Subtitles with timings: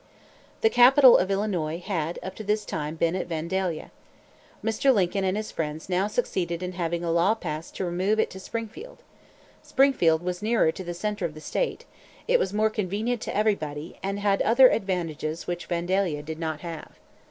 [0.61, 3.91] The capital of Illinois had, up to this time, been at Vandalia.
[4.65, 4.91] Mr.
[4.91, 8.39] Lincoln and his friends now succeeded in having a law passed to remove it to
[8.39, 9.03] Springfield.
[9.61, 11.85] Springfield was nearer to the centre of the state;
[12.27, 16.93] it was more convenient to everybody, and had other advantages which Vandalia did not have.